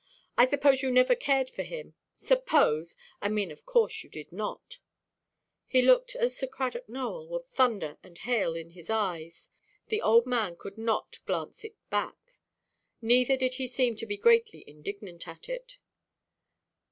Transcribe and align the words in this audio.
I 0.35 0.47
suppose 0.47 0.81
you 0.81 0.89
never 0.89 1.13
cared 1.13 1.47
for 1.47 1.61
him; 1.61 1.93
suppose! 2.15 2.95
I 3.21 3.29
mean 3.29 3.51
of 3.51 3.67
course 3.67 4.03
you 4.03 4.09
did 4.09 4.31
not." 4.31 4.79
He 5.67 5.83
looked 5.83 6.15
at 6.15 6.31
Sir 6.31 6.47
Cradock 6.47 6.89
Nowell, 6.89 7.27
with 7.27 7.45
thunder 7.45 7.99
and 8.01 8.17
hail 8.17 8.55
in 8.55 8.71
his 8.71 8.89
eyes. 8.89 9.51
The 9.89 10.01
old 10.01 10.25
man 10.25 10.55
could 10.55 10.75
not 10.79 11.19
glance 11.27 11.63
it 11.63 11.75
back; 11.91 12.17
neither 12.99 13.37
did 13.37 13.53
he 13.61 13.67
seem 13.67 13.95
to 13.97 14.07
be 14.07 14.17
greatly 14.17 14.63
indignant 14.65 15.27
at 15.27 15.47
it. 15.47 15.77